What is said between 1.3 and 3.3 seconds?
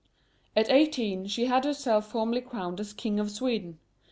had herself formally crowned as KING of